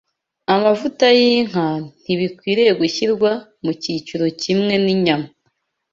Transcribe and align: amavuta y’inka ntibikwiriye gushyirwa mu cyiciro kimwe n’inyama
amavuta 0.53 1.05
y’inka 1.19 1.65
ntibikwiriye 2.01 2.71
gushyirwa 2.79 3.31
mu 3.63 3.71
cyiciro 3.81 4.25
kimwe 4.41 4.73
n’inyama 4.83 5.29